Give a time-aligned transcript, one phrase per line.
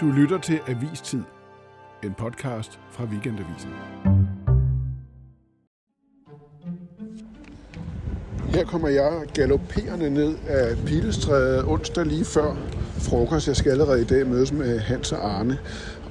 [0.00, 1.22] Du lytter til Avistid,
[2.04, 3.70] en podcast fra Weekendavisen.
[8.48, 12.54] Her kommer jeg galopperende ned af Pilestræde onsdag lige før
[12.98, 13.48] frokost.
[13.48, 15.58] Jeg skal allerede i dag mødes med Hans og Arne,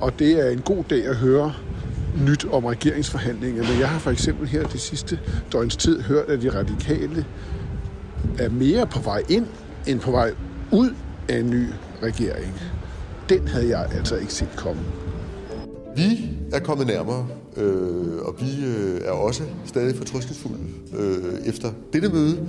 [0.02, 1.54] og det er en god dag at høre
[2.28, 3.80] nyt om regeringsforhandlingerne.
[3.80, 5.20] Jeg har for eksempel her de sidste
[5.52, 7.26] døgns tid hørt, at de radikale
[8.40, 9.48] er mere på vej ind
[9.88, 10.32] end på vej
[10.72, 10.96] ud
[11.30, 11.66] af en ny
[12.04, 12.54] regering.
[13.30, 14.82] Den havde jeg altså ikke set komme.
[15.96, 20.64] Vi er kommet nærmere, øh, og vi øh, er også stadig fortrystningsfulde
[20.98, 22.48] øh, efter dette møde.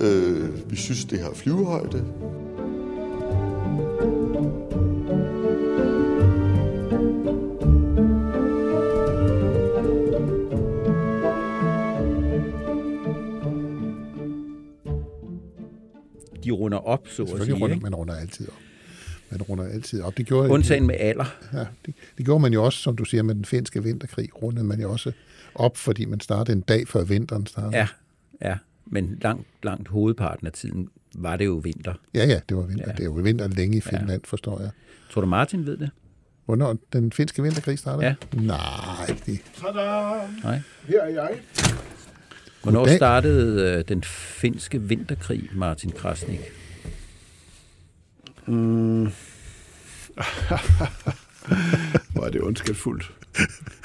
[0.00, 2.04] Øh, vi synes, det har flyvehøjde.
[16.44, 17.36] De runder op, så at sige.
[17.36, 18.71] Selvfølgelig runder man runder altid op.
[19.32, 20.16] Man runder altid op.
[20.16, 21.24] Det gjorde, Undtagen med alder.
[21.52, 24.64] Ja, det, det gjorde man jo også, som du siger, med den finske vinterkrig, rundede
[24.64, 25.12] man jo også
[25.54, 27.76] op, fordi man startede en dag før vinteren startede.
[27.76, 27.88] Ja,
[28.42, 28.56] ja.
[28.86, 31.94] Men langt, langt hovedparten af tiden var det jo vinter.
[32.14, 32.84] ja, ja det var vinter.
[32.86, 32.92] Ja.
[32.92, 34.18] Det var vinter længe i Finland, ja.
[34.24, 34.70] forstår jeg.
[35.10, 35.90] Tror du, Martin ved det?
[36.44, 38.06] Hvornår den finske vinterkrig startede?
[38.06, 38.14] Ja.
[38.40, 40.10] Nej, det, Tada!
[40.42, 40.60] Nej.
[40.88, 41.30] Her er jeg.
[42.62, 42.96] Hvornår Goddag.
[42.96, 46.40] startede øh, den finske vinterkrig, Martin Krasnik?
[52.12, 53.12] Hvor er det ondskabsfuldt.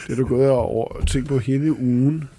[0.08, 2.30] Det er du gået over og tænkt på hele ugen.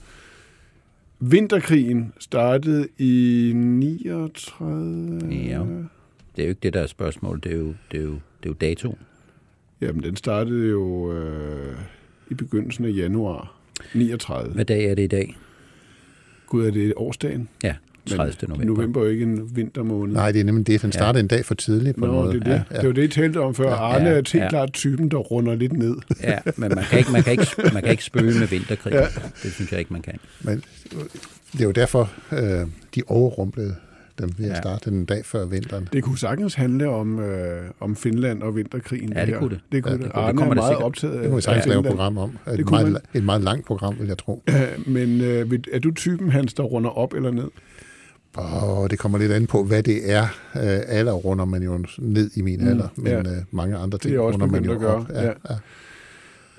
[1.21, 5.21] Vinterkrigen startede i 39...
[5.31, 5.65] Ja.
[6.37, 7.41] Det er jo ikke det, der er spørgsmål.
[7.43, 8.99] Det er jo, det er jo, det er jo dato.
[9.81, 11.77] Jamen, den startede jo øh,
[12.31, 13.55] i begyndelsen af januar
[13.95, 14.55] 39.
[14.55, 15.37] Hvad dag er det i dag?
[16.47, 17.49] Gud, er det årsdagen?
[17.63, 17.75] Ja,
[18.17, 18.37] 30.
[18.49, 18.75] Men november.
[18.75, 20.15] november er jo ikke en vintermåned.
[20.15, 20.83] nej, det er nemlig det.
[20.83, 21.23] Den startede ja.
[21.23, 22.33] en dag for tidligt på en Nå, måde.
[22.41, 22.65] det er det.
[22.71, 22.77] Ja.
[22.79, 23.69] Det var det, I talte om før.
[23.69, 23.75] Ja.
[23.75, 24.49] Arne Ja, er helt ja.
[24.49, 25.97] klart typen, der runder lidt ned.
[26.23, 28.93] Ja, men man kan ikke, man kan ikke, man kan ikke spøge med vinterkrig.
[28.93, 29.07] Ja.
[29.43, 30.15] Det synes jeg ikke, man kan.
[30.41, 30.63] Men
[31.53, 33.75] det er jo derfor, øh, de overrumplede
[34.19, 34.61] dem ved at Ja.
[34.61, 35.89] starte den dag før vinteren.
[35.93, 39.13] Det kunne sagtens handle om, øh, om Finland og vinterkrigen.
[39.13, 39.61] Ja, det kunne det.
[39.73, 40.05] Det kunne Ja, det.
[40.05, 40.29] det kunne det.
[40.29, 40.85] Arne kommer er det meget sikkert.
[40.85, 42.39] optaget af Det kunne vi sagtens lave et program om.
[42.47, 43.03] Det Et kunne meget, man.
[43.15, 44.43] et meget langt program, vil jeg tro.
[44.49, 44.55] Øh,
[44.97, 47.49] Men øh, er du typen, Hans, der runder op eller ned?
[48.39, 50.23] Og det kommer lidt an på, hvad det er.
[50.57, 53.19] Øh, alder runder man jo ned i min Mm, alder, men ja.
[53.19, 55.07] øh, mange andre Det ting er runder man jo at op.
[55.09, 55.33] gøre, ja.
[55.51, 55.55] ja.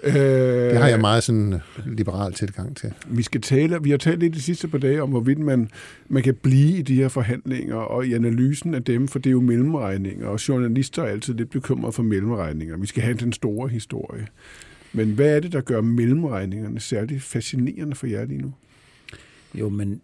[0.03, 2.93] Øh, Det har jeg meget sådan øh, liberal tilgang til.
[3.07, 5.69] Vi skal tale, vi har talt lidt de sidste par dage om, hvorvidt man,
[6.09, 9.31] man kan blive i de her forhandlinger, og i analysen af dem, for det er
[9.31, 12.77] jo mellemregninger, og journalister er altid lidt bekymrede for mellemregninger.
[12.77, 14.27] Vi skal have den store historie.
[14.93, 18.53] Men hvad er det, der gør mellemregningerne særligt fascinerende for jer lige nu?
[19.55, 20.01] Jo, men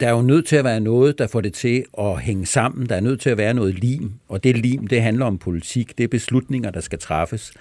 [0.00, 2.88] der er jo nødt til at være noget, der får det til at hænge sammen.
[2.88, 5.98] Der er nødt til at være noget lim, og det lim, det handler om politik.
[5.98, 7.52] Det er beslutninger, der skal træffes.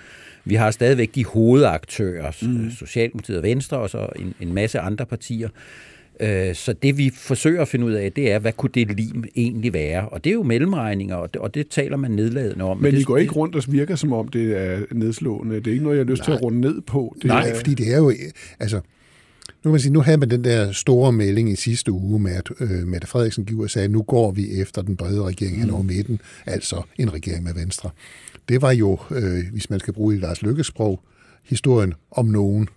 [0.45, 2.71] Vi har stadigvæk de hovedaktører, mm.
[2.71, 5.49] Socialdemokratiet og Venstre, og så en, en masse andre partier.
[6.19, 9.23] Øh, Så det vi forsøger at finde ud af, det er, hvad kunne det lim
[9.35, 10.09] egentlig være?
[10.09, 12.77] Og det er jo mellemregninger, og det, og det taler man nedladende om.
[12.77, 15.55] Men det, I går ikke rundt og virker, som om det er nedslående.
[15.55, 17.15] Det er ikke noget, jeg har lyst til at runde ned på.
[17.21, 18.13] Det Nej, er, fordi det er jo...
[18.59, 18.79] Altså,
[19.63, 22.31] nu kan man sige, nu havde man den der store melding i sidste uge med,
[22.31, 25.69] at øh, Mette Frederiksen giver og sagde, nu går vi efter den brede regering hen
[25.69, 27.89] over midten, altså en regering med Venstre.
[28.49, 30.99] Det var jo, øh, hvis man skal bruge i Lars Lykkes sprog,
[31.43, 32.67] historien om nogen.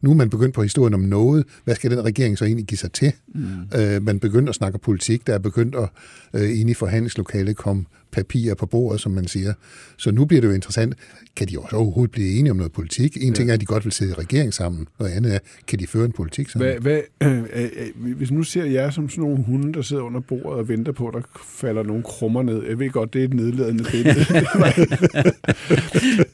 [0.00, 1.44] Nu er man begyndt på historien om noget.
[1.64, 3.12] Hvad skal den regering så egentlig give sig til?
[3.34, 3.78] Mm.
[3.78, 5.26] Øh, man begyndte at snakke politik.
[5.26, 5.88] Der er begyndt at
[6.34, 7.84] øh, inde i forhandlingslokalet komme
[8.16, 9.52] papirer på bordet, som man siger.
[9.96, 10.94] Så nu bliver det jo interessant.
[11.36, 13.16] Kan de også overhovedet blive enige om noget politik?
[13.16, 13.34] En ja.
[13.34, 14.88] ting er, at de godt vil sidde i regering sammen.
[14.98, 16.80] Noget andet er, kan de føre en politik sammen?
[16.80, 17.70] Hvad, hvad, øh, øh,
[18.06, 20.92] øh, hvis nu ser jeg som sådan nogle hunde, der sidder under bordet og venter
[20.92, 22.62] på, at der falder nogle krummer ned.
[22.68, 24.20] Jeg ved godt, det er et nedladende billede.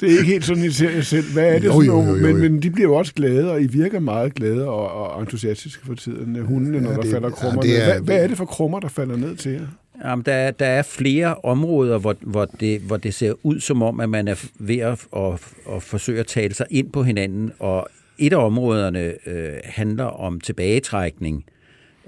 [0.00, 1.32] det er ikke helt sådan, I ser jer selv.
[1.32, 2.26] Hvad er det Jo, sådan jo, jo, jo, jo.
[2.26, 5.86] Men, men de bliver jo også glade, og I virker meget glade og, og entusiastiske
[5.86, 6.36] for tiden.
[6.36, 7.78] Hundene, når Ja, der det- falder ja, krummer det ned.
[7.80, 9.66] er- Hvad, hvad er det for krummer, der falder ned til jer?
[10.04, 13.82] Jamen, der, er- der er flere områder, hvor, hvor, det, hvor det ser ud som
[13.82, 15.32] om, at man er ved at, at,
[15.76, 17.86] at forsøge at tale sig ind på hinanden, og
[18.18, 21.44] et af områderne øh, handler om tilbagetrækning,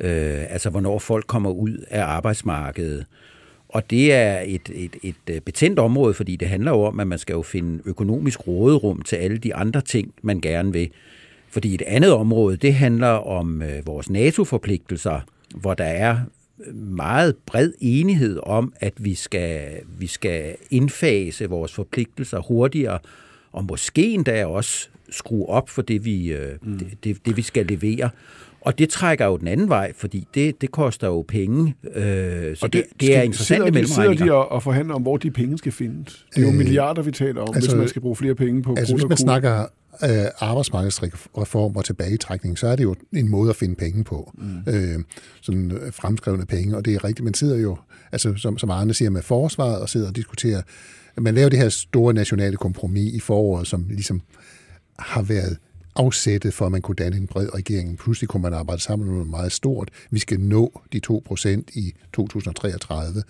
[0.00, 3.04] øh, altså hvornår folk kommer ud af arbejdsmarkedet.
[3.69, 7.06] Og det er et, et, et øh, betændt område, fordi det handler jo om, at
[7.06, 10.90] man skal jo finde økonomisk råderum til alle de andre ting, man gerne vil.
[11.54, 15.20] Fordi et andet område, det handler om øh, vores NATO-forpligtelser,
[15.54, 16.16] hvor der er
[16.74, 19.60] meget bred enighed om, at vi skal,
[19.98, 22.98] vi skal indfase vores forpligtelser hurtigere,
[23.52, 27.66] og måske endda også skrue op for det, vi, øh, det, det, det, vi skal
[27.66, 28.10] levere.
[28.60, 31.74] Og det trækker jo den anden vej, fordi det, det koster jo penge.
[31.94, 34.16] Øh, så Og det, det, det er interessante de, mellemregninger.
[34.16, 36.26] sidder de og, og forhandler om, hvor de penge skal findes?
[36.34, 38.62] Det er jo Øh, milliarder, vi taler om, altså, hvis man skal bruge flere penge
[38.62, 39.66] på Altså, hvis man snakker
[40.02, 44.32] øh, arbejdsmarkedsreform og tilbagetrækning, så er det jo en måde at finde penge på.
[44.38, 44.73] Mm.
[44.73, 45.05] Øh,
[45.41, 47.25] sådan øh, fremskrevne penge, og det er rigtigt.
[47.25, 47.76] Man sidder jo,
[48.12, 50.62] altså som, som Arne siger, med forsvaret og sidder og diskuterer.
[51.19, 54.23] Man laver det her store nationale kompromis i foråret, som ligesom
[54.99, 55.58] har været
[55.96, 57.99] afsættet for, at man kunne danne en bred regering.
[57.99, 59.88] Pludselig kunne man arbejde sammen om noget meget stort.
[60.11, 63.23] Vi skal nå de 2 procent i 2033.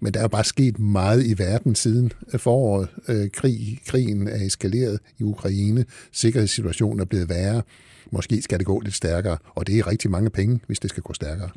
[0.00, 2.88] Men der er jo bare sket meget i verden siden øh, foråret.
[3.08, 5.84] Øh, Krig, krigen er eskaleret i Ukraine.
[6.12, 7.62] Sikkerhedssituationen er blevet værre.
[8.10, 11.02] Måske skal det gå lidt stærkere, og det er rigtig mange penge, hvis det skal
[11.02, 11.50] gå stærkere.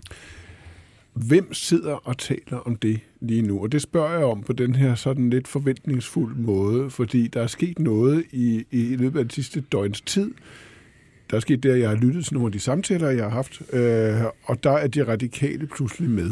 [1.13, 3.61] Hvem sidder og taler om det lige nu?
[3.61, 7.47] Og det spørger jeg om på den her sådan lidt forventningsfuld måde, fordi der er
[7.47, 10.31] sket noget i, i løbet af den sidste døgns tid.
[11.29, 13.31] Der er sket det, at jeg har lyttet til nogle af de samtaler, jeg har
[13.31, 16.31] haft, øh, og der er de radikale pludselig med.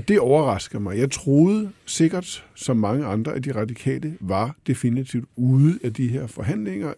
[0.00, 0.98] Og det overrasker mig.
[0.98, 6.26] Jeg troede sikkert, som mange andre at de radikale, var definitivt ude af de her
[6.26, 6.94] forhandlinger,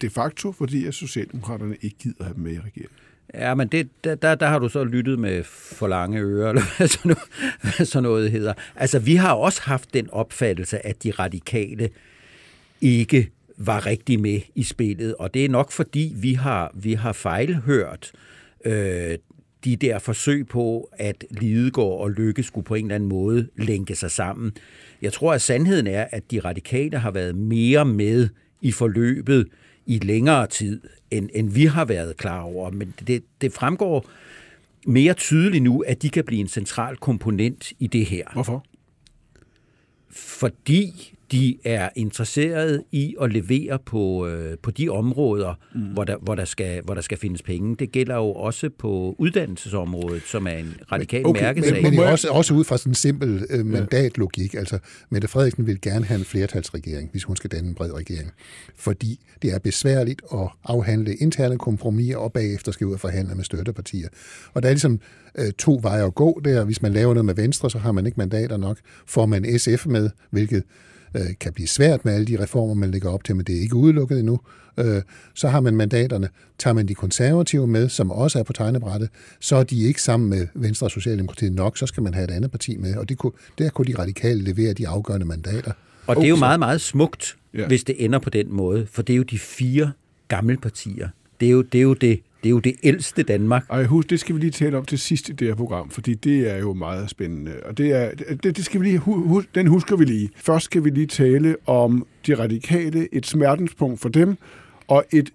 [0.00, 2.96] de facto, fordi at Socialdemokraterne ikke gider have dem med i regeringen.
[3.34, 6.76] Ja, men det, der, der, der har du så lyttet med for lange ører, eller
[6.76, 8.54] hvad sådan, noget, hvad sådan noget hedder.
[8.76, 11.90] Altså, vi har også haft den opfattelse, at de radikale
[12.80, 17.12] ikke var rigtig med i spillet, og det er nok fordi, vi har, vi har
[17.12, 18.12] fejlhørt
[18.64, 19.18] øh,
[19.64, 23.94] de der forsøg på, at Lidegaard og Lykke skulle på en eller anden måde lænke
[23.94, 24.52] sig sammen.
[25.02, 28.28] Jeg tror, at sandheden er, at de radikale har været mere med
[28.60, 29.48] i forløbet
[29.86, 30.80] i længere tid,
[31.10, 32.70] end, end vi har været klar over.
[32.70, 34.06] Men det, det fremgår
[34.86, 38.24] mere tydeligt nu, at de kan blive en central komponent i det her.
[38.32, 38.64] Hvorfor?
[40.10, 45.80] Fordi de er interesseret i at levere på, øh, på de områder, mm.
[45.80, 47.76] hvor, der, hvor, der skal, hvor der skal findes penge.
[47.76, 51.82] Det gælder jo også på uddannelsesområdet, som er en radikal Okay, mærkesag.
[51.82, 54.54] Men, men er også, også ud fra sådan en simpel øh, mandatlogik.
[54.54, 54.78] Altså,
[55.10, 58.30] Mette Frederiksen vil gerne have en flertalsregering, hvis hun skal danne en bred regering.
[58.76, 63.44] Fordi det er besværligt at afhandle interne kompromiser, og bagefter skal ud og forhandle med
[63.44, 64.08] støttepartier.
[64.54, 65.00] Og der er ligesom
[65.38, 66.64] øh, to veje at gå der.
[66.64, 68.78] Hvis man laver noget med Venstre, så har man ikke mandater nok.
[69.06, 70.62] Får man SF med, hvilket
[71.14, 73.60] øh, kan blive svært med alle de reformer, man lægger op til, men det er
[73.60, 74.40] ikke udelukket endnu.
[74.78, 75.02] Øh,
[75.34, 76.28] så har man mandaterne.
[76.58, 79.08] Tager man de konservative med, som også er på tegnebrættet,
[79.40, 82.30] så er de ikke sammen med Venstre og Socialdemokratiet nok, så skal man have et
[82.30, 85.72] andet parti med, og det kunne, der kunne de radikale levere de afgørende mandater.
[86.06, 87.66] Og det er jo meget, meget smukt, Ja.
[87.66, 89.92] hvis det ender på den måde, for det er jo de fire
[90.28, 91.08] gamle partier.
[91.40, 93.64] Det er jo det, er jo det, det, er jo det ældste Danmark.
[93.70, 96.14] Ej, husk, det skal vi lige tale om til sidst i det her program, fordi
[96.14, 97.52] det er jo meget spændende.
[97.64, 100.30] Og det er, det, det skal vi lige, hu, hu, den husker vi lige.
[100.36, 104.36] Først skal vi lige tale om de radikale, et smertenspunkt for dem,
[104.88, 105.30] og et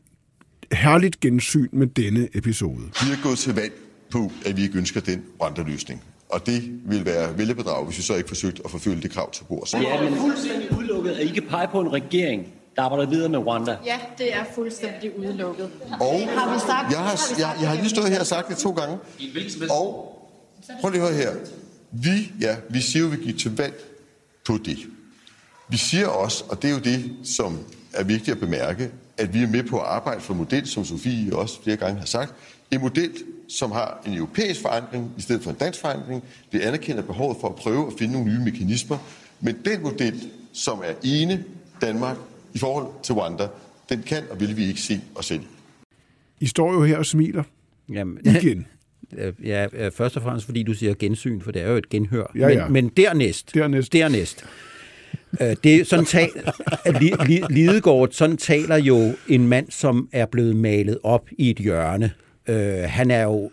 [0.72, 2.82] herligt gensyn med denne episode.
[2.82, 3.74] Vi er gået til valg
[4.12, 6.04] på, at vi ikke ønsker den Rwanda-løsning.
[6.30, 9.44] Og det vil være vælgerbedrag, hvis vi så ikke forsøgt at forfølge det krav til
[9.44, 9.74] bords.
[9.74, 13.40] Ja, men fuldstændig udelukket at I kan pege på en regering, der arbejder videre med
[13.40, 13.78] Rwanda.
[13.86, 15.70] Ja, det er fuldstændig udelukket.
[16.00, 18.58] Og Har vi sagt, jeg har, jeg, jeg har lige stået her og sagt det
[18.58, 18.98] to gange.
[19.70, 20.16] Og
[20.82, 21.32] prøv lige at høre her.
[21.92, 23.74] Vi, ja, vi siger jo, at vi gik til valg
[24.46, 24.78] på det.
[25.70, 27.60] Vi siger også, og det er jo det, som
[27.94, 30.86] er vigtigt at bemærke, at vi er med på at arbejde for en model, som
[30.86, 32.34] Sofie også flere gange har sagt.
[32.72, 33.12] En model,
[33.50, 36.24] som har en europæisk forankring i stedet for en dansk forankring.
[36.52, 38.98] Vi anerkender behovet for at prøve at finde nogle nye mekanismer.
[39.40, 41.44] Men den model, som er ene
[41.82, 42.18] Danmark
[42.54, 43.48] i forhold til Rwanda,
[43.90, 45.42] den kan og vil vi ikke se os selv
[46.40, 46.46] i.
[46.48, 47.44] Står jo her og smiler
[47.94, 48.68] Jamen, igen.
[49.44, 52.32] Ja, øh, først og fremmest fordi du siger gensyn, for det er jo et genhør.
[52.36, 52.64] Ja, ja.
[52.64, 53.94] Men, men dernæst, Dernæst.
[53.94, 54.46] dernæst
[55.42, 56.30] øh, det er sådan tal,
[57.02, 61.58] Li, Li, Lidegaard, sådan taler jo en mand, som er blevet malet op i et
[61.58, 62.12] hjørne.
[62.48, 63.52] Øh, han er jo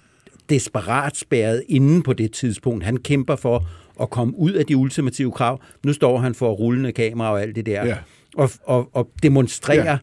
[0.50, 2.84] desperat spærret inde på det tidspunkt.
[2.84, 3.68] Han kæmper for
[4.00, 5.60] at komme ud af de ultimative krav.
[5.84, 7.86] Nu står han for rullende kamera og alt det der.
[7.86, 7.96] Ja.
[8.36, 9.98] Og, og, og demonstrerer Ja.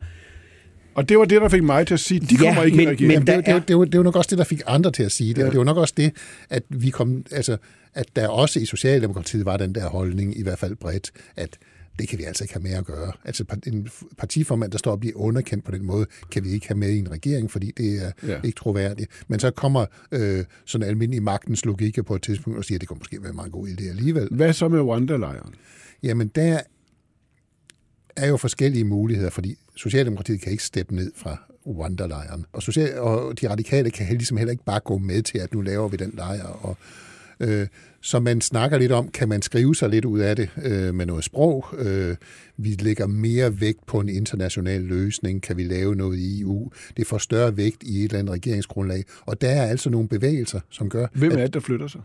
[0.96, 2.88] Og det var det, der fik mig til at sige, de Ja, kommer ikke men-
[2.88, 3.20] i regeringen.
[3.20, 4.92] men det, er jo- det, det, jo- det jo nok også det, der fik andre
[4.92, 5.46] til at sige det, Ja.
[5.46, 6.12] og det er jo nok også det,
[6.50, 7.58] at vi kom, altså,
[7.94, 11.58] at der også i Socialdemokratiet var den der holdning, i hvert fald bredt, at
[12.00, 13.12] det kan vi altså ikke have med at gøre.
[13.26, 13.88] Altså en
[14.18, 16.98] partiformand, der står og bliver underkendt på den måde, kan vi ikke have med i
[17.00, 18.32] en regering, fordi det er Ja.
[18.34, 18.38] ja.
[18.44, 19.12] ikke troværdigt.
[19.28, 22.90] Men så kommer øh, sådan almindelig magtens logik på et tidspunkt og siger, at det
[22.90, 24.28] kunne måske være en meget god idé alligevel.
[24.32, 25.54] Hvad så med Rwanda-lejren?
[26.04, 26.60] Jamen, der
[28.16, 32.46] er jo forskellige muligheder, fordi Socialdemokratiet kan ikke steppe ned fra Rwanda-lejren.
[32.54, 35.62] Og, social, og de radikale kan ligesom heller ikke bare gå med til, at nu
[35.62, 36.78] laver vi den lejr, og
[37.40, 37.68] Øh,
[38.02, 41.06] så man snakker lidt om, kan man skrive sig lidt ud af det øh, med
[41.06, 41.66] noget sprog?
[41.78, 42.16] Øh,
[42.58, 45.42] vi lægger mere vægt på en international løsning.
[45.42, 46.72] Kan vi lave noget i EU?
[46.98, 49.04] Det får større vægt i et eller andet regeringsgrundlag.
[49.22, 51.08] Og der er altså nogle bevægelser, som gør...
[51.14, 52.02] Hvem er det, der flytter sig?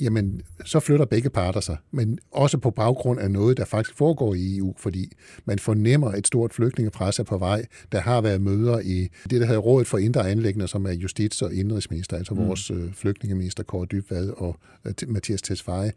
[0.00, 1.76] Jamen, så flytter begge parter sig.
[1.90, 5.12] Men også på baggrund af noget, der faktisk foregår i EU, fordi
[5.44, 7.64] man fornemmer et stort flygtningepres er på vej.
[7.92, 11.42] Der har været møder i det, der hedder Rådet for Indre Anlæggende, som er justits-
[11.42, 12.46] og indrigsminister, altså mm.
[12.46, 15.92] vores øh, flygtningeminister Kåre Dybvad og øh, Mathias Tesfaye.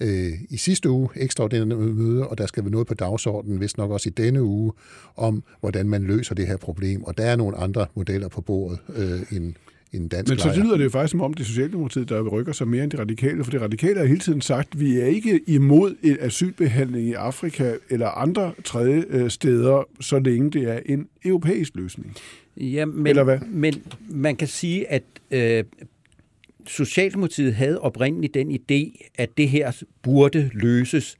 [0.00, 3.90] Øh, I sidste uge ekstraordinære møde, og der skal være noget på dagsordenen, hvis nok
[3.90, 4.72] også i denne uge,
[5.16, 7.04] om hvordan man løser det her problem.
[7.04, 9.54] Og der er nogle andre modeller på bordet øh, end
[9.92, 12.52] en dansk Men så lyder det jo faktisk som om, det er Socialdemokratiet, der rykker
[12.52, 15.06] sig mere end de radikale, for de radikale har hele tiden sagt, at vi er
[15.06, 20.80] ikke imod en asylbehandling i Afrika eller andre tredje øh, steder, så længe det er
[20.86, 22.16] en europæisk løsning.
[22.56, 23.38] Ja, men, Eller hvad?
[23.40, 23.74] men
[24.08, 25.64] man kan sige, at øh,
[26.66, 31.16] Socialdemokratiet havde oprindeligt den idé, at det her burde løses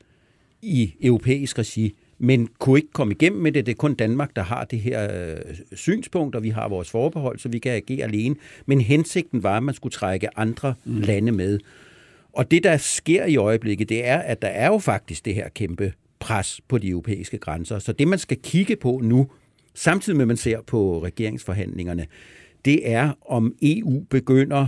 [0.63, 3.67] i europæisk regi men kunne ikke komme igennem med det.
[3.67, 5.37] Det er kun Danmark, der har det her øh,
[5.73, 8.37] synspunkt, og vi har vores forbehold, så vi kan agere alene.
[8.67, 11.01] Men hensigten var, at man skulle trække andre mm.
[11.01, 11.59] lande med.
[12.33, 15.49] Og det, der sker i øjeblikket, det er, at der er jo faktisk det her
[15.49, 17.79] kæmpe pres på de europæiske grænser.
[17.79, 19.31] Så det, man skal kigge på nu,
[19.75, 22.07] samtidig med, at man ser på regeringsforhandlingerne,
[22.65, 24.67] det er, om EU begynder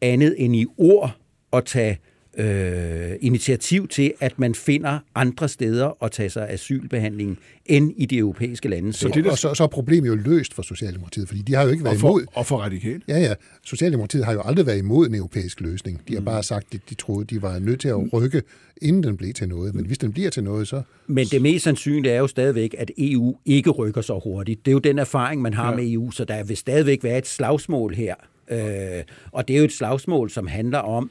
[0.00, 1.16] andet end i ord
[1.52, 1.98] at tage
[2.38, 8.18] øh, initiativ til, at man finder andre steder at tage sig asylbehandling end i de
[8.18, 8.92] europæiske lande.
[8.92, 9.30] Så, det der...
[9.30, 11.96] og så, så er problemet jo løst for Socialdemokratiet, fordi de har jo ikke været
[11.96, 12.24] og for, imod...
[12.32, 13.02] Og for radikalt.
[13.08, 13.34] Ja, ja.
[13.64, 16.00] Socialdemokratiet har jo aldrig været imod en europæisk løsning.
[16.08, 16.24] De har mm.
[16.24, 18.42] bare sagt, at de troede, de var nødt til at rykke,
[18.82, 19.74] inden den blev til noget.
[19.74, 20.82] Men hvis den bliver til noget, så...
[21.06, 24.64] Men det mest sandsynlige er jo stadigvæk, at EU ikke rykker så hurtigt.
[24.64, 25.76] Det er jo den erfaring, man har ja.
[25.76, 28.14] med EU, så der vil stadigvæk være et slagsmål her.
[28.50, 31.10] Øh, og det er jo et slagsmål, som handler om,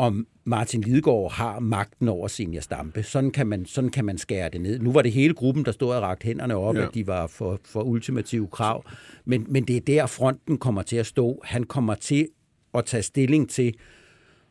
[0.00, 3.02] om Martin Lidegaard har magten over Senior Stampe.
[3.02, 4.78] Sådan kan, man, sådan kan man skære det ned.
[4.78, 6.86] Nu var det hele gruppen, der stod og rakt hænderne op, ja.
[6.86, 8.84] at de var for, for ultimative krav.
[9.24, 11.40] Men, men det er der, fronten kommer til at stå.
[11.44, 12.28] Han kommer til
[12.74, 13.74] at tage stilling til,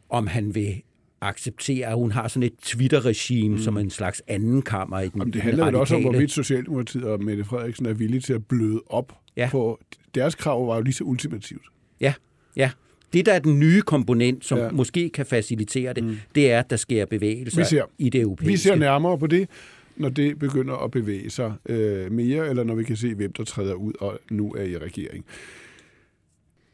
[0.10, 0.82] om han vil
[1.22, 3.58] acceptere, at hun har sådan et Twitter-regime mm.
[3.58, 7.03] som en slags anden kammer i den Jamen, Det handler vel også om, hvorvidt Socialdemokratiet
[7.03, 9.50] og Mette Frederiksen er villige til at bløde op ja.
[9.51, 9.79] på...
[10.15, 11.65] Deres krav var jo lige så ultimativt.
[12.01, 12.13] Ja,
[12.56, 12.72] ja.
[13.13, 14.72] Det, der er den nye komponent, som ja.
[14.72, 16.18] måske kan facilitere det, mm.
[16.36, 18.51] det er, at der sker bevægelser ser, i det europæiske.
[18.51, 19.50] Vi ser nærmere på det,
[19.96, 23.44] når det begynder at bevæge sig øh, mere, eller når vi kan se, hvem der
[23.44, 25.25] træder ud og nu er i regering.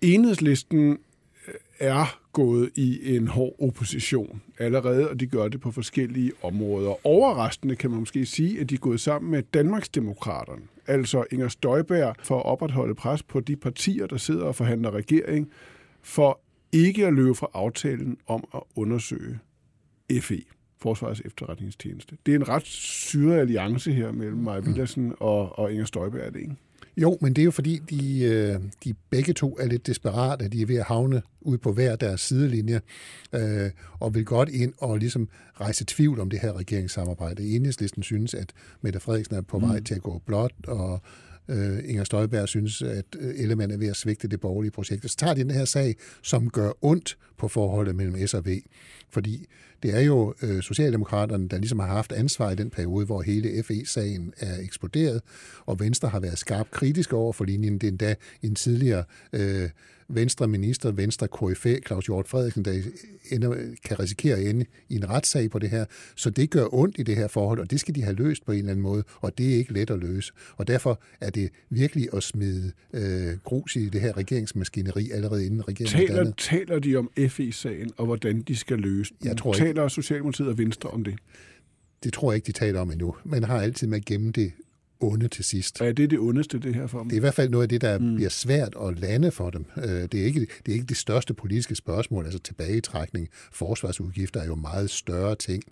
[0.01, 0.97] Enhedslisten
[1.47, 7.07] øh, er gået i en hård opposition allerede, og de gør det på forskellige områder.
[7.07, 12.15] Overraskende kan man måske sige, at de er gået sammen med Danmarksdemokraterne, altså Inger Støjberg,
[12.23, 15.51] for at opretholde pres på de partier, der sidder og forhandler regering,
[16.05, 16.39] for
[16.71, 19.39] ikke at løbe fra aftalen om at undersøge
[20.21, 20.41] FE,
[20.81, 22.17] Forsvarets efterretningstjeneste.
[22.25, 26.29] Det er en ret syret alliance her mellem Maja Villersen og, og Inger Støjberg, er
[26.29, 26.55] det ikke?
[26.97, 30.47] Jo, men det er jo fordi, de, øh, de begge to er lidt desperate.
[30.47, 32.81] De er ved at havne ud på hver deres sidelinje,
[33.33, 35.29] øh, og vil godt ind og ligesom
[35.61, 37.55] rejse tvivl om det her regeringssamarbejde.
[37.55, 39.83] Enhedslisten synes, at Mette Frederiksen er på vej mm.
[39.83, 41.01] til at gå blot, og
[41.47, 45.11] øh, Inger Støjberg synes, at øh, Ellemann er ved at svigte det borgerlige projekt.
[45.11, 48.59] Så tager de den her sag, som gør ondt på forholdet mellem S og V.
[49.09, 49.45] Fordi
[49.85, 53.63] det er jo øh, Socialdemokraterne, der ligesom har haft ansvar i den periode, hvor hele
[53.63, 55.21] FE-sagen er eksploderet,
[55.65, 57.77] og Venstre har været skarpt kritisk over for linjen.
[57.77, 59.69] Det er endda en tidligere øh,
[60.07, 62.81] Venstre minister, Venstre KFA, Claus Hjort Frederiksen, der
[63.31, 65.85] ender, kan risikere at ende i en retssag på det her.
[66.15, 68.51] Så det gør ondt i det her forhold, og det skal de have løst på
[68.51, 70.33] en eller anden måde, og det er ikke let at løse.
[70.57, 75.67] Og derfor er det virkelig at smide øh, grus i det her regeringsmaskineri allerede inden
[75.67, 79.27] regeringen taler, taler de om FE-sagen, og hvordan de skal løse den?
[79.27, 79.87] Jeg tror taler.
[79.87, 81.15] Socialdemokratiet og Venstre om det?
[82.03, 83.15] Det tror jeg ikke, de taler om endnu.
[83.23, 84.51] Man har altid med at gemme det
[84.99, 85.81] onde til sidst.
[85.81, 87.09] Og er det det ondeste, det her for dem?
[87.09, 88.15] Det er i hvert fald noget af det, der mm.
[88.15, 89.65] bliver svært at lande for dem.
[89.77, 93.29] Øh, det er, ikke, det er ikke det største politiske spørgsmål, altså tilbagetrækning.
[93.51, 95.63] Forsvarsudgifter er jo meget større ting.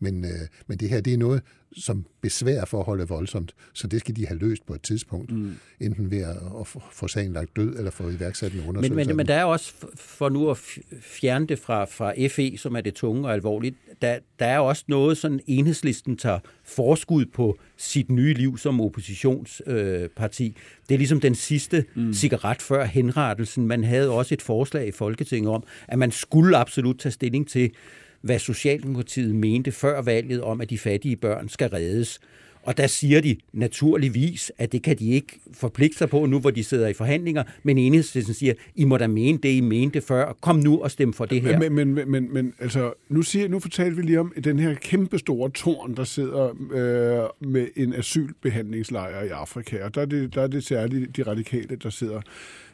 [0.00, 0.30] Men, øh,
[0.66, 1.42] men det her, det er noget,
[1.76, 5.56] som besværer forholdet voldsomt, så det skal de have løst på et tidspunkt, mm.
[5.80, 8.94] enten ved at, at få sagen lagt død, eller få iværksat en undersøgelse.
[8.94, 10.56] Men, men, men der er også, for nu at
[11.00, 14.84] fjerne det fra, fra FE, som er det tunge og alvorligt, der, der er også
[14.88, 20.46] noget, sådan enhedslisten tager forskud på sit nye liv som oppositionsparti.
[20.46, 20.54] Øh,
[20.88, 22.12] det er ligesom den sidste mm.
[22.12, 23.66] cigaret før henrettelsen.
[23.66, 27.70] Man havde også et forslag i Folketinget om, at man skulle absolut tage stilling til,
[28.24, 32.20] hvad Socialdemokratiet mente før valget om, at de fattige børn skal reddes.
[32.64, 36.50] Og der siger de naturligvis, at det kan de ikke forpligte sig på nu, hvor
[36.50, 40.36] de sidder i forhandlinger, men enhedslisten siger, I må da mene det, I mente før.
[40.40, 41.58] Kom nu og stem for det her.
[41.58, 44.74] Men, men, men, men, men altså, nu, siger, nu fortalte vi lige om den her
[44.74, 50.34] kæmpe store tårn, der sidder øh, med en asylbehandlingslejr i Afrika, og der er det,
[50.34, 52.20] der er det særligt de radikale, der sidder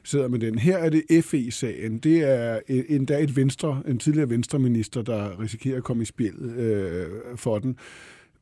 [0.03, 0.59] sidder med den.
[0.59, 1.99] Her er det FE-sagen.
[1.99, 6.35] Det er øh, endda et venstre, en tidligere venstreminister, der risikerer at komme i spil
[6.57, 7.77] øh, for den.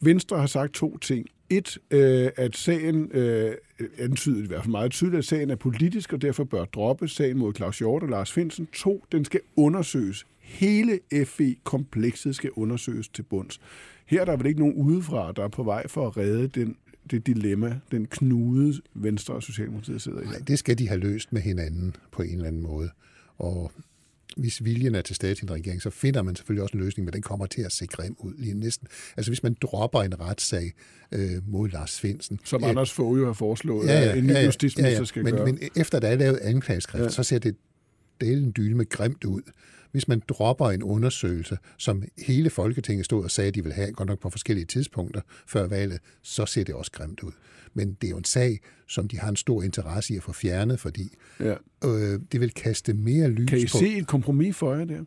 [0.01, 1.27] Venstre har sagt to ting.
[1.51, 3.55] Et, øh, at sagen øh,
[3.99, 7.39] antydet i hvert fald meget tydeligt, at sagen er politisk, og derfor bør droppe sagen
[7.39, 8.67] mod Claus Hjort og Lars Finsen.
[8.67, 10.27] To, den skal undersøges.
[10.39, 13.61] Hele FE-komplekset skal undersøges til bunds.
[14.07, 16.77] Her er der vel ikke nogen udefra, der er på vej for at redde den
[17.11, 20.25] det dilemma, den knude Venstre og Socialdemokratiet sidder i?
[20.25, 22.91] Nej, det skal de have løst med hinanden på en eller anden måde.
[23.39, 23.73] Og
[24.37, 27.05] hvis viljen er til stede til en regering, så finder man selvfølgelig også en løsning,
[27.05, 28.89] men den kommer til at se grim ud lige næsten.
[29.17, 30.73] Altså hvis man dropper en retssag
[31.13, 32.41] øh, mod Lars Finsen.
[32.45, 34.93] Som øh, Anders Fogh jo har foreslået, ja, ja, at en ny ja, ja, justitsminister
[34.93, 35.05] ja, ja.
[35.05, 35.45] skal men, gøre.
[35.45, 37.09] Men efter der er lavet anklageskrift, ja.
[37.09, 37.57] så ser det
[38.21, 39.43] delen dyne med grimt ud
[39.93, 43.93] hvis man dropper en undersøgelse, som hele Folketinget stod og sagde, at de vil have,
[43.93, 47.33] godt nok på forskellige tidspunkter før valget, så ser det også grimt ud.
[47.75, 50.33] Men det er jo en sag, som de har en stor interesse i at få
[50.33, 51.55] fjernet, fordi ja.
[51.85, 53.51] øh, det vil kaste mere lys på...
[53.51, 53.79] Kan I på...
[53.79, 55.05] se et kompromis for jer der?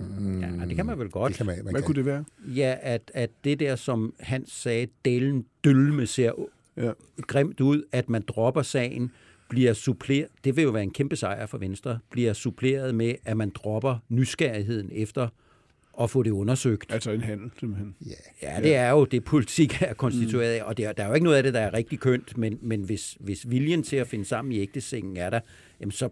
[0.00, 1.30] Mm, ja, det kan man vel godt.
[1.30, 1.82] Det kan man, man Hvad kan.
[1.82, 2.24] kunne det være?
[2.46, 6.32] Ja, at, at det der, som han sagde, delen dølme ser
[6.76, 6.92] ja.
[7.22, 9.10] grimt ud, at man dropper sagen,
[9.48, 13.36] bliver suppleret, det vil jo være en kæmpe sejr for Venstre, bliver suppleret med, at
[13.36, 15.28] man dropper nysgerrigheden efter
[16.00, 16.92] at få det undersøgt.
[16.92, 17.94] Altså en handel, simpelthen.
[18.06, 21.08] Ja, ja det er jo det, politik er konstitueret af, og det er, der er
[21.08, 23.96] jo ikke noget af det, der er rigtig kønt, men, men hvis, hvis viljen til
[23.96, 25.40] at finde sammen i ægtesengen er der,
[25.80, 26.08] jamen så,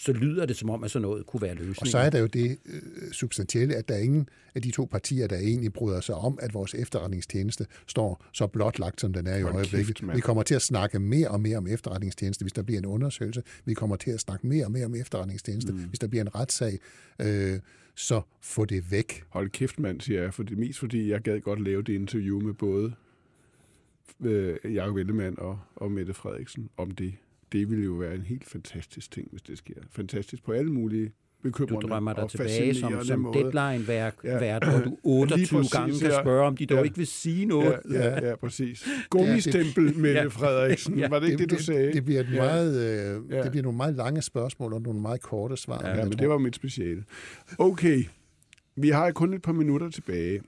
[0.00, 1.76] så lyder det som om, at sådan noget kunne være løsningen.
[1.80, 4.84] Og så er der jo det øh, substantielle, at der er ingen af de to
[4.84, 9.36] partier, der egentlig bryder sig om, at vores efterretningstjeneste står så blotlagt, som den er
[9.36, 10.14] i øjeblikket.
[10.14, 13.42] vi kommer til at snakke mere og mere om efterretningstjeneste, hvis der bliver en undersøgelse.
[13.64, 15.78] Vi kommer til at snakke mere og mere om efterretningstjeneste, mm.
[15.78, 16.78] hvis der bliver en retssag.
[17.20, 17.58] Øh,
[17.94, 19.24] så få det væk.
[19.28, 20.34] Hold kæft, mand, siger jeg.
[20.34, 22.92] For det mest fordi, jeg gad godt lave det interview med både
[24.20, 27.14] øh, Jacob Ellemann og, og Mette Frederiksen om det.
[27.52, 29.74] Det ville jo være en helt fantastisk ting, hvis det sker.
[29.90, 33.38] Fantastisk på alle mulige bekymrende Du drømmer dig og tilbage som, som måde.
[33.38, 34.44] deadline-vært, Ja.
[34.44, 34.58] ja.
[34.58, 36.22] hvor du 28 præcis, gange kan ja.
[36.22, 36.82] spørge, om de dog Ja.
[36.84, 37.80] ikke vil sige noget.
[37.90, 38.86] Ja, ja, ja, præcis.
[39.10, 40.26] Gummistempel, Mette Ja.
[40.26, 40.98] Frederiksen.
[40.98, 41.08] Ja.
[41.08, 41.86] Var det ikke det, du sagde?
[41.86, 42.36] Det, det, bliver et Ja.
[42.44, 42.76] meget,
[43.16, 43.42] øh, Ja.
[43.42, 45.88] det bliver nogle meget lange spørgsmål og nogle meget korte svar.
[45.88, 47.04] Ja, men tror- det var mit speciale.
[47.58, 48.04] Okay,
[48.76, 50.40] vi har kun et par minutter tilbage.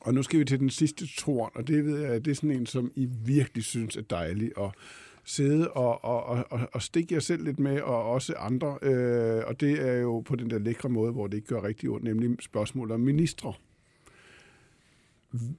[0.00, 2.50] Og nu skal vi til den sidste torn, og det ved jeg, det er sådan
[2.50, 4.70] en, som I virkelig synes er dejlig at
[5.24, 8.78] sidde og, og, og, og, stikke jer selv lidt med, og også andre.
[8.82, 11.90] Øh, og det er jo på den der lækre måde, hvor det ikke gør rigtig
[11.90, 13.52] ondt, nemlig spørgsmål om ministre.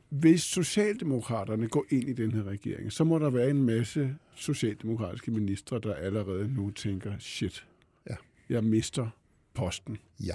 [0.10, 5.32] Hvis Socialdemokraterne går ind i den her regering, så må der være en masse socialdemokratiske
[5.32, 7.66] ministre, der allerede nu tænker, shit,
[8.10, 8.16] Ja.
[8.50, 9.08] jeg mister
[9.54, 9.98] posten.
[10.20, 10.34] Ja,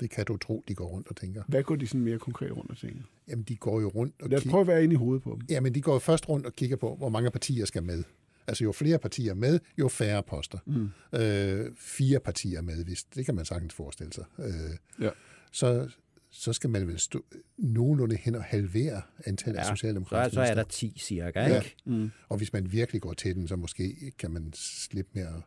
[0.00, 1.42] det kan du tro, de går rundt og tænker.
[1.48, 3.02] Hvad går de sådan mere konkret rundt og tænker?
[3.28, 5.30] Jamen, de går jo rundt og Lad os prøve at være inde i hovedet på
[5.40, 5.46] dem.
[5.50, 8.04] Jamen, de går jo først rundt og kigger på, hvor mange partier skal med.
[8.48, 10.58] Altså, jo flere partier med, jo færre poster.
[10.66, 10.88] Mm.
[11.20, 14.24] Øh, fire partier med, hvis det kan man sagtens forestille sig.
[14.38, 15.10] Øh, Ja.
[15.52, 15.88] så,
[16.30, 17.24] så skal man vel stå
[17.58, 19.80] nogenlunde hen og halvere antallet af Ja, så,
[20.34, 20.64] så er der ministre.
[20.64, 21.56] 10 cirka, Ja.
[21.62, 21.76] ikke?
[21.86, 22.10] Mm.
[22.28, 25.42] Og hvis man virkelig går til den, så måske kan man slippe med at,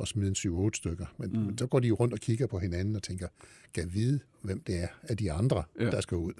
[0.00, 1.06] at smide en 7-8 stykker.
[1.18, 1.38] Men, mm.
[1.38, 3.28] men så går de jo rundt og kigger på hinanden og tænker,
[3.74, 5.84] kan vide, hvem det er af de andre, Ja.
[5.84, 5.90] ja.
[5.90, 6.32] der skal ud.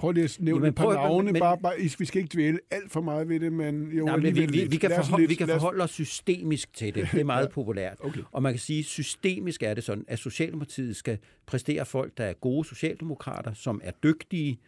[0.00, 1.32] Prøv lige at nævne Jamen, et par navne.
[1.32, 4.16] men- bare, bare, vi skal ikke dvæle alt for meget ved det, men jo Nej,
[4.16, 7.08] men vi, vi, vi, kan forholde, lidt- vi kan forholde os systemisk til det.
[7.12, 7.96] Det er meget populært.
[8.00, 8.20] okay.
[8.32, 12.32] Og man kan sige, systemisk er det sådan, at Socialdemokratiet skal præstere folk, der er
[12.32, 14.58] gode socialdemokrater, som er dygtige,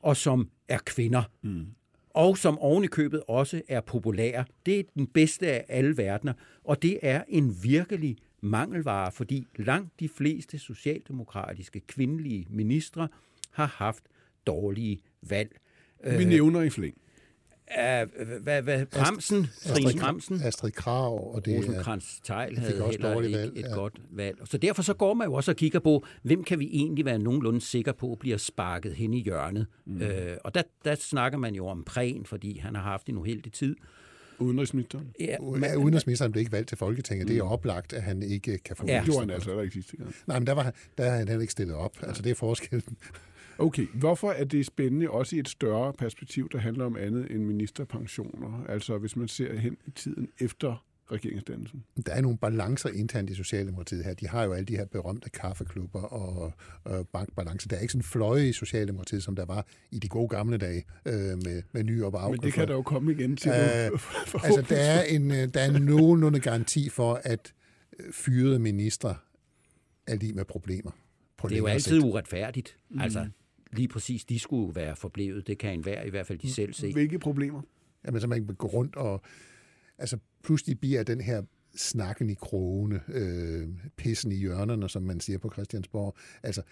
[0.00, 1.22] og som er kvinder.
[1.42, 1.66] Mm.
[2.10, 4.44] Og som oven i købet også er populære.
[4.66, 6.32] Det er den bedste af alle verdener.
[6.64, 13.08] Og det er en virkelig mangelvare, fordi langt de fleste socialdemokratiske kvindelige ministre
[13.50, 14.02] har haft
[14.48, 15.56] dårlige valg.
[16.18, 16.94] Vi nævner i flæng.
[18.42, 21.58] Hvad, hvad, Bremsen, Trine Bremsen, Astrid Krav, og det er...
[21.58, 23.74] rosenkrantz fik havde også heller ikke valg, et ja.
[23.74, 24.38] godt valg.
[24.44, 27.18] Så derfor så går man jo også og kigger på, hvem kan vi egentlig være
[27.18, 29.66] nogenlunde sikre på bliver sparket hen i hjørnet.
[29.86, 30.02] Mm.
[30.02, 33.52] Øh, og der, der snakker man jo om Prehn, fordi han har haft en uheldig
[33.52, 33.76] tid.
[34.38, 35.08] Udenrigsministeren.
[35.20, 37.26] Ja, Ja, udenrigsministeren blev ikke valgt til Folketinget.
[37.26, 37.28] Mm.
[37.28, 38.96] Det er oplagt, at han ikke kan få Ja.
[38.96, 40.14] Det gjorde han altså ikke sidste gang.
[40.26, 41.96] Nej, men der, var, der har han heller ikke stillet op.
[42.02, 42.96] Altså, det er forskellen.
[43.58, 47.44] Okay, hvorfor er det spændende også i et større perspektiv, der handler om andet end
[47.44, 48.64] ministerpensioner?
[48.68, 51.84] Altså hvis man ser hen i tiden efter regeringsdannelsen.
[52.06, 54.14] Der er nogle balancer internt i Socialdemokratiet her.
[54.14, 56.52] De har jo alle de her berømte kaffeklubber og,
[56.84, 57.68] og bankbalancer.
[57.68, 60.84] Der er ikke sådan fløje i Socialdemokratiet, som der var i de gode gamle dage
[61.06, 63.48] øh, med, med nye op og Men det kan der jo komme igen til.
[63.48, 63.54] Øh,
[64.44, 67.52] altså, der er, en, øh, der er nogenlunde garanti for, at
[67.98, 69.16] øh, fyrede ministre
[70.06, 70.90] er lige med problemer.
[71.36, 72.04] På Det er jo altid sigt.
[72.04, 72.76] uretfærdigt.
[72.90, 73.00] Mm.
[73.00, 73.28] Altså,
[73.72, 75.46] lige præcis, de skulle være forblevet.
[75.46, 76.92] Det kan enhver, i hvert fald de selv se.
[76.92, 77.62] Hvilke problemer?
[78.06, 79.22] Jamen, så man kan gå rundt og...
[79.98, 81.42] Altså, pludselig bliver den her
[81.76, 86.16] snakken i krogene, øh, pissen i hjørnerne, som man siger på Christiansborg.
[86.42, 86.62] Altså,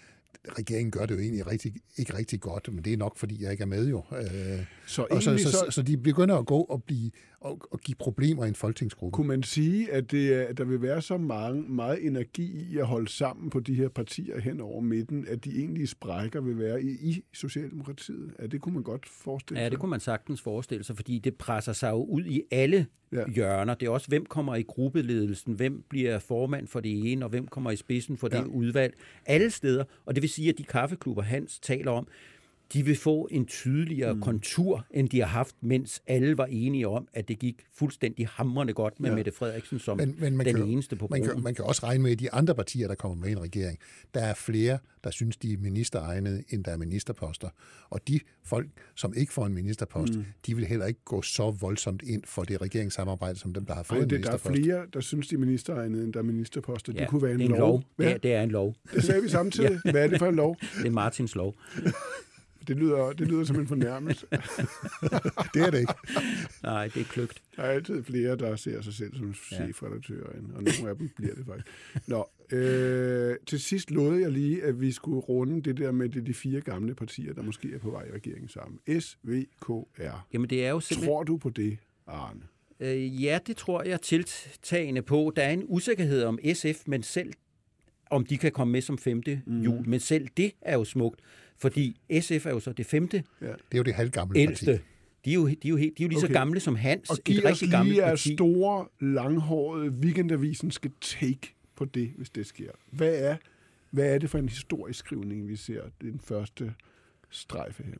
[0.58, 3.50] regeringen gør det jo egentlig rigtig, ikke rigtig godt, men det er nok, fordi jeg
[3.52, 4.02] ikke er med jo.
[4.12, 7.80] Øh, Så og så, så, så- så, de begynder at gå og, blive, og, og
[7.80, 9.14] give problemer i en folketingsgruppe.
[9.16, 12.78] Kunne man sige, at, det er, at der vil være så mange, meget energi i
[12.78, 16.58] at holde sammen på de her partier hen over midten, at de egentlige sprækker vil
[16.58, 18.32] være i, i Socialdemokratiet?
[18.42, 19.70] Ja, det kunne man godt forestille Ja, sig.
[19.70, 23.18] det kunne man sagtens forestille sig, fordi det presser sig jo ud i alle Ja.
[23.18, 23.28] ja.
[23.34, 23.74] hjørner.
[23.74, 27.46] Det er også, hvem kommer i gruppeledelsen, hvem bliver formand for det ene, og hvem
[27.46, 28.44] kommer i spidsen for det Ja.
[28.44, 28.94] udvalg.
[29.26, 29.84] Alle steder.
[30.04, 32.08] Og det vil sige, at de kaffeklubber, Hans taler om,
[32.72, 34.20] de vil få en tydeligere mm.
[34.20, 38.72] kontur, end de har haft, mens alle var enige om, at det gik fuldstændig hamrende
[38.72, 39.12] godt med Ja.
[39.12, 39.16] ja.
[39.16, 41.34] Mette Frederiksen som Men, men man den kan, eneste på man broen.
[41.34, 43.40] kan, man kan også regne med, at de andre partier, der kommer med i en
[43.40, 43.78] regering,
[44.14, 47.48] der er flere, der synes, de er ministeregnede, end der er ministerposter.
[47.90, 50.24] Og de folk, som ikke får en ministerpost, mm.
[50.46, 53.82] de vil heller ikke gå så voldsomt ind for det regeringssamarbejde, som dem, der har
[53.82, 54.62] fået Ej, en det, der er ministerpost.
[54.62, 56.92] flere, der synes, de er ministeregnede, end der er ministerposter.
[56.96, 57.68] Ja, det kunne være en, det er en lov.
[57.68, 57.82] lov.
[57.96, 58.06] Hvad?
[58.06, 58.74] Det, er, det er en lov.
[58.94, 59.80] det sagde vi samtidig.
[59.92, 60.56] Hvad er det for en lov?
[60.78, 61.54] Det er Martins lov.
[62.68, 64.26] Det lyder, det lyder som en fornærmelse.
[65.54, 65.92] Det er det ikke.
[66.62, 67.42] Nej, det er kløgt.
[67.56, 71.34] Der er altid flere, der ser sig selv som chefredaktører, og nogle af dem bliver
[71.34, 71.66] det faktisk.
[72.06, 76.26] Nå, øh, til sidst lovede jeg lige, at vi skulle runde det der med de,
[76.26, 79.00] de fire gamle partier, der måske er på vej i regeringen sammen.
[79.00, 80.26] S, V, K, R.
[80.32, 81.08] Jamen, det er jo simpelthen...
[81.08, 82.40] Tror du på det, Arne?
[82.80, 85.32] Øh, ja, det tror jeg tiltagende på.
[85.36, 87.32] Der er en usikkerhed om SF, men selv
[88.10, 89.62] om de kan komme med som femte mm.
[89.62, 89.88] jul.
[89.88, 91.20] Men selv det er jo smukt,
[91.58, 93.46] fordi SF er jo så det femte Ja.
[93.46, 94.66] Det er jo det halvgamle ældste.
[94.66, 94.82] parti.
[95.24, 96.26] De er jo, de er jo, helt, de er jo lige Okay.
[96.26, 98.34] så gamle som Hans, Og et rigtig gammelt lige parti.
[98.34, 102.70] store, langhårede weekendavisen skal take på det, hvis det sker.
[102.90, 103.36] Hvad er,
[103.90, 106.74] hvad er det for en historisk skrivning, vi ser den første
[107.30, 107.92] strejfe her?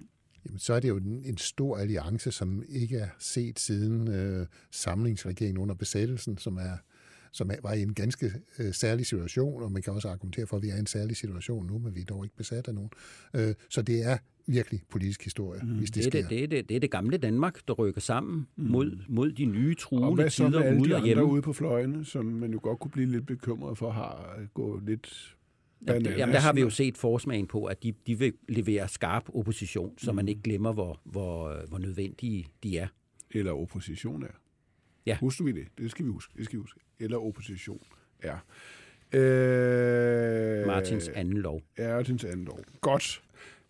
[0.47, 4.47] Jamen, så er det jo en, en stor alliance, som ikke er set siden øh,
[4.71, 6.77] samlingsregeringen under besættelsen, som er
[7.33, 10.63] som var i en ganske øh, særlig situation, og man kan også argumentere for, at
[10.63, 12.91] vi er i en særlig situation nu, men vi er dog ikke besat af nogen.
[13.35, 16.29] Øh, så det er virkelig politisk historie, mm, hvis det, Det er sker.
[16.29, 18.65] det, det, det, det er det gamle Danmark, der rykker sammen mm.
[18.65, 21.07] mod, mod de nye Og truende hvad så med tider alle ude de og andre
[21.07, 21.25] hjemme.
[21.25, 25.37] ude på fløjene, som man jo godt kunne blive lidt bekymret for, har gået lidt
[25.89, 26.19] Jamen, bananas?
[26.19, 29.99] jamen, der har vi jo set forsmagen på, at de, de vil levere skarp opposition,
[29.99, 30.17] så Mm.
[30.17, 32.87] man ikke glemmer, hvor, hvor, hvor nødvendige de er.
[33.31, 34.27] Eller opposition er.
[35.07, 35.17] Ja.
[35.21, 35.67] Husker vi det?
[35.79, 36.33] Det skal vi huske.
[36.37, 36.81] Det skal vi huske.
[37.01, 37.81] Eller opposition
[38.23, 38.37] er.
[39.13, 41.63] Øh, Martins anden lov.
[41.77, 42.59] er Martins anden lov.
[42.81, 43.23] Godt.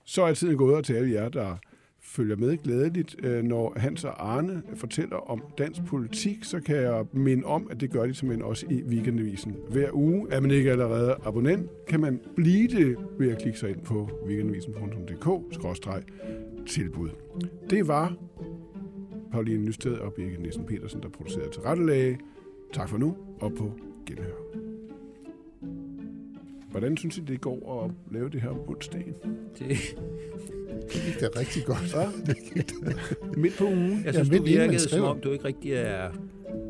[0.05, 1.57] Så er tiden gået til alle jer, der
[2.01, 3.17] følger med glædeligt.
[3.23, 7.81] Øh, Når Hans og Arne fortæller om dansk politik, så kan jeg minde om, at
[7.81, 9.57] det gør de simpelthen også i Weekendavisen.
[9.71, 13.71] Hver uge er man ikke allerede abonnent, kan man blive det ved at klikke sig
[13.71, 17.11] ind på weekendavisen.dk-tilbud.
[17.71, 18.17] Det var
[19.37, 22.19] Pauline Nysted og Birgit Nielsen Petersen, der producerede til rettelæge.
[22.73, 23.73] Tak for nu, og på
[24.07, 24.33] genhør.
[26.71, 29.15] Hvordan synes I, det går at lave det her om onsdagen?
[29.59, 29.69] Det,
[30.93, 31.95] Det gik da rigtig godt.
[31.95, 32.07] Ja.
[32.27, 32.93] Det gik da.
[33.37, 36.11] Midt på ugen, jeg synes, midt du virkede, som om du ikke rigtig er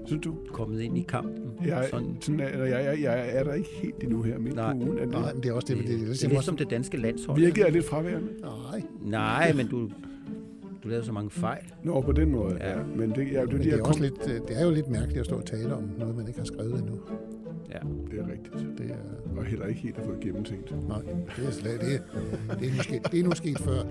[0.06, 0.34] synes du?
[0.52, 1.42] kommet ind i kampen.
[1.66, 4.72] Jeg, Sådan, sådan, er, jeg, jeg, jeg er der ikke helt endnu her midt Nej.
[4.72, 4.98] på ugen.
[4.98, 6.36] Er det, Nej, men det er også det, det, det, det, det det, er lidt
[6.36, 7.40] også, som det danske landshold.
[7.40, 8.28] Virker jeg lidt fraværende?
[8.40, 9.90] Nej, Nej, men du,
[10.86, 11.64] du lavede så mange fejl.
[11.82, 12.76] Nå, på den måde, ja.
[12.96, 15.18] Men det, ja, det, Men det, er, også lidt, øh, det er jo lidt mærkeligt
[15.20, 17.00] at stå og tale om noget, man ikke har skrevet endnu.
[17.70, 17.78] Ja.
[18.10, 18.78] Det er rigtigt.
[18.78, 19.38] Det er...
[19.38, 20.88] Og heller ikke helt at få gennemtænkt.
[20.88, 21.00] Nej,
[21.36, 21.94] det er slet det.
[21.94, 23.82] Er, det er måske, det er nu sket før.